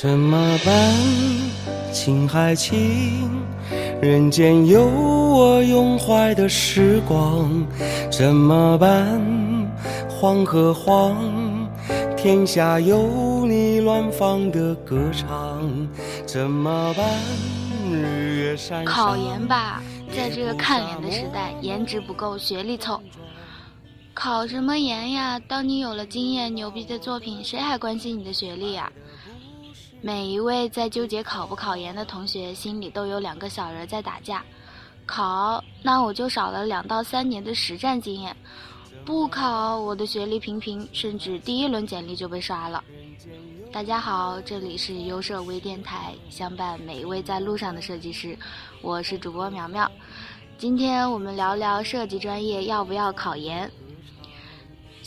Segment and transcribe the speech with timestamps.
[0.00, 0.72] 怎么办？
[1.92, 3.30] 情还轻，
[4.00, 7.50] 人间有我永怀的时光。
[8.10, 9.20] 怎么办？
[10.08, 11.68] 黄河黄，
[12.16, 15.70] 天下有你乱放的歌唱。
[16.24, 17.06] 怎么办？
[17.92, 19.82] 日月山考研吧，
[20.16, 22.98] 在这个看脸的时代，颜值不够，学历凑。
[24.14, 25.38] 考什么研呀？
[25.46, 28.90] 当你有了经验、牛逼的作品，谁还关心你的学历呀？
[30.02, 34.42] 每一位在纠结考不考研的同学，心里都有两个小人在打架。
[35.04, 38.34] 考，那我就少了两到三年的实战经验；
[39.04, 42.82] 不考，我的学历平平，甚至第一轮简历就被刷了。
[43.70, 48.34] 大家好，这里是优设微电台，相伴每一位在路上的设计师，
[48.80, 49.90] 我是主播苗苗。
[50.56, 53.70] 今天我们聊聊设计专业要不要考研。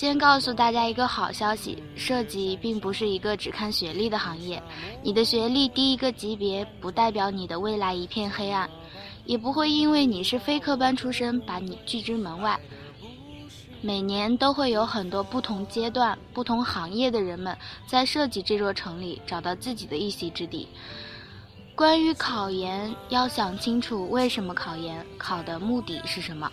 [0.00, 4.62] 先告诉大家一个好消息，设计并不是一个只看学历的行业。
[5.02, 8.66] 你的学历低一个级别，不代表你的未来一片黑暗，
[9.26, 12.58] 也不会因为你是非科班出身把你拒之门外。
[13.82, 17.54] 每年都会有很多不同阶段、不同行业的人们
[17.86, 20.66] 在设计这座城里找到自己的一席之地。
[21.74, 26.50] 关于考研，要想清楚为什么考研，考的目的是什么。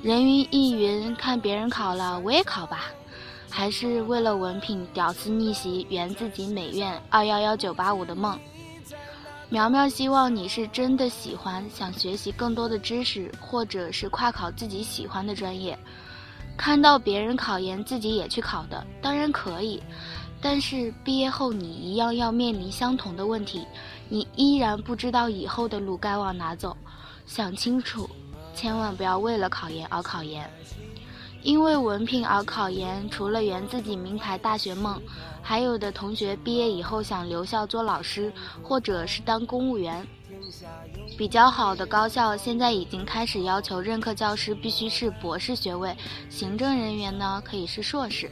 [0.00, 2.84] 人云亦云，看别人考了，我也考吧，
[3.50, 8.38] 还是为了文凭屌丝逆袭，圆自己美院二幺幺九八五的梦。
[9.48, 15.76] 苗苗希望你是真的喜欢，想学习更多的知识，或者是跨考自己喜欢的专业。
[16.56, 19.82] 看到别人考研，自己也去考的，当然可以，
[20.40, 23.66] 但是毕业后你一样要面临相同的问题，
[24.08, 26.76] 你依然不知道以后的路该往哪走，
[27.26, 28.08] 想清楚。
[28.58, 30.50] 千万不要为了考研而考研，
[31.44, 35.00] 因为文凭而考研，除了圆自己名牌大学梦，
[35.40, 40.04] 还有的同学毕业以后想留校做老师，或者是当公务员。
[41.16, 45.96] 比较好的高校现在已经开始要求任课教师必须是博士学位，
[46.28, 48.28] 行政人员呢可以是硕士。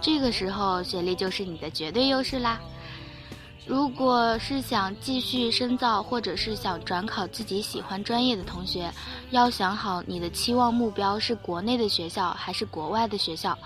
[0.00, 2.60] 这个时候学历就是你的绝对优势啦。
[3.66, 8.92] 如果是想继续深造，或者是想转考自己喜欢专业的同学，
[9.30, 13.56] 要想好你的期望目标是国内的学校还是国外的学校。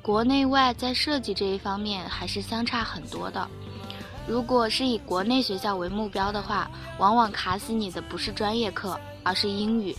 [0.00, 3.48] 国内外在设计这一方面还是相差很多的。
[4.26, 6.68] 如果是以国内学校为目标的话，
[6.98, 9.96] 往往卡死你的不是专业课，而是英语。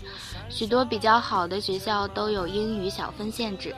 [0.50, 3.74] 许多比较好的学校都有英语小分限制，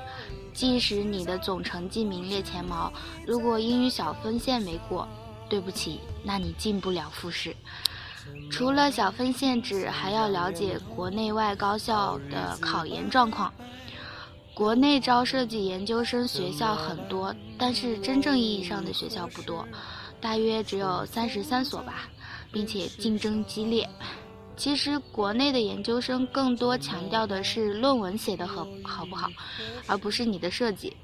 [0.53, 2.91] 即使你的总成绩名列前茅，
[3.27, 5.07] 如果英语小分线没过。
[5.49, 7.55] 对不起，那你进不了复试。
[8.49, 13.53] 除了小分限制，还要了解国内外高校的考研状况。
[14.53, 19.67] 国内招设计研究生学校很多，但是真正意义上的学校不多，
[20.21, 22.09] 大约只有三十三所吧，
[22.51, 23.87] 并且竞争激烈。
[24.57, 29.29] 其实国内的研究生更多强调的是论文写的好好不好，
[29.85, 30.95] 而不是你的设计。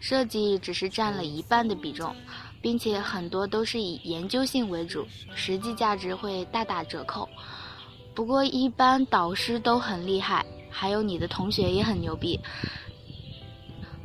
[0.00, 2.14] 设计只是占了一半的比重。
[2.60, 7.28] 并且很多都是以研究性为主，实际价值会大打折扣。
[8.14, 12.40] 不过一般导师都很厉害，还有你的同学也很牛逼。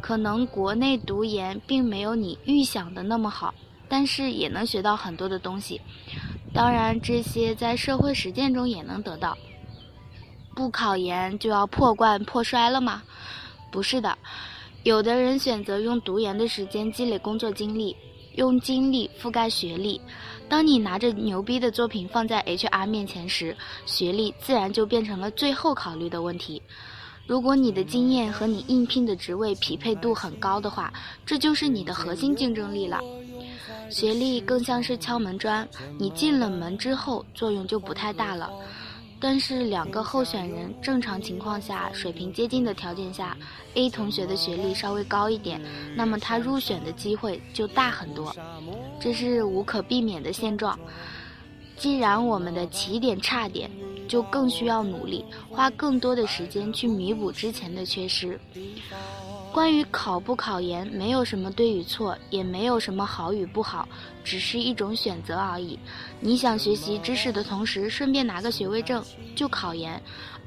[0.01, 3.53] 可能国内读研并没有你预想的那么好，
[3.88, 5.79] 但是也能学到很多的东西。
[6.53, 9.38] 当然，这些在社会实践中也能得到。
[10.53, 13.03] 不考研就要破罐破摔了吗？
[13.72, 14.17] 不是的，
[14.84, 17.95] 有的人选择用读研的时间积累工作经历。
[18.36, 20.00] 用精力覆盖学历，
[20.47, 23.56] 当你拿着牛逼的作品放在 HR 面前时，
[23.86, 26.62] 学历自然就变成了最后考虑的问题。
[27.28, 30.91] 如果你的经验和你应聘的职位匹配度很高的话，
[31.25, 33.00] 这就是你的核心竞争力了。
[33.90, 35.67] 学历更像是敲门砖，
[35.97, 38.50] 你进了门之后作用就不太大了。
[39.22, 43.38] 但是两个候选人正常情况下水平接近的条件下
[43.76, 45.62] ，A 同学的学历稍微高一点，
[45.96, 48.35] 那么他入选的机会就大很多，
[49.00, 50.78] 这是无可避免的现状。
[51.78, 53.70] 既然我们的起点差点，
[54.08, 58.40] 就更需要努力，花更多的时间去弥补之前的缺失。
[59.52, 63.86] 关于考不考研，没有什么对与错，也没有什么好与不好，
[64.24, 65.78] 只是一种选择而已。
[66.22, 69.03] 你想学习知识的同时顺便拿个学位证，
[69.36, 70.00] 就考研；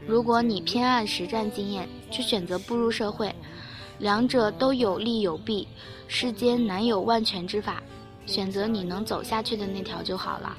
[0.06, 3.34] 如果你偏爱实战经验，就选择步入社会。
[3.98, 5.68] 两者都有利有弊，
[6.08, 7.82] 世间难有万全之法，
[8.24, 10.56] 选择你能走下去的那条就好了。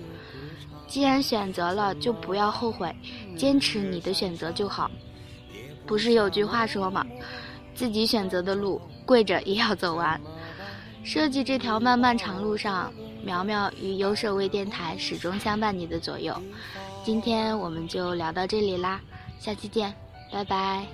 [0.87, 2.95] 既然选择了，就不要后悔，
[3.35, 4.89] 坚持你的选择就好。
[5.87, 7.05] 不是有句话说吗？
[7.75, 10.19] 自己选择的路，跪着也要走完。
[11.03, 12.91] 设计这条漫漫长路上，
[13.23, 16.35] 苗苗与优设微电台始终相伴你的左右。
[17.03, 18.99] 今天我们就聊到这里啦，
[19.39, 19.93] 下期见，
[20.31, 20.85] 拜拜。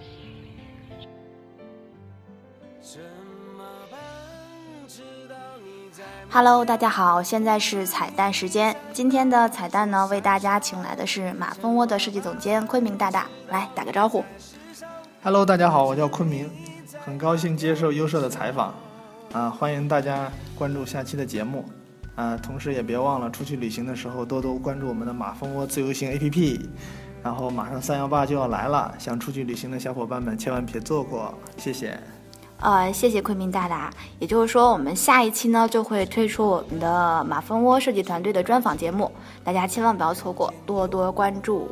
[6.30, 8.76] Hello，大家好，现在是彩蛋时间。
[8.92, 14.24] 今天的彩蛋呢，为大家请来的是马蜂窝的设计总监昆明大大，来打个招呼。
[15.24, 16.50] Hello，大家好，我叫昆明，
[17.04, 18.74] 很高兴接受优设的采访，
[19.34, 21.66] 啊，欢迎大家关注下期的节目，
[22.16, 26.62] 啊，同时也别忘了出去旅行的时候多多关注我们的马蜂窝自由行 APP，
[27.24, 32.00] 然后马上三幺八就要来了，想出去旅行的小伙伴们千万别错过，谢谢。
[32.60, 33.92] 呃，谢谢昆明大大。
[34.20, 39.12] 也就是说，我们下一期呢就会推出我们的马蜂窝设计团队的专访节目，
[39.44, 41.68] 大家千万不要错过，多多关注。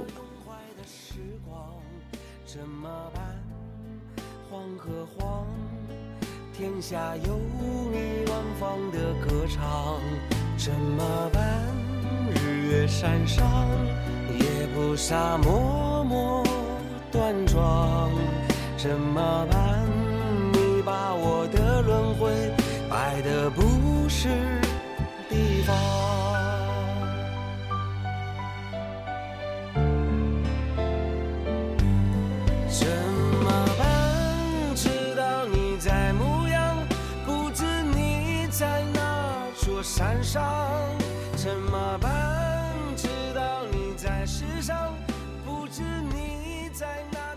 [6.54, 7.40] 天下有
[7.92, 10.00] 你万方的歌唱，
[10.58, 11.42] 怎么办？
[12.36, 13.46] 日月山上
[14.38, 16.44] 夜不傻，默默
[17.12, 18.12] 端庄，
[18.78, 19.88] 怎么办？
[20.52, 22.30] 你把我的轮回
[22.90, 24.28] 摆的不是
[39.90, 40.42] 山上
[41.36, 42.72] 怎么办？
[42.96, 44.94] 知道你在世上，
[45.44, 45.82] 不知
[46.14, 47.29] 你在哪。